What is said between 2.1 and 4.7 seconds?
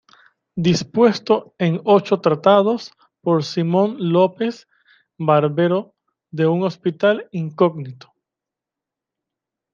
tratados, por Simón López,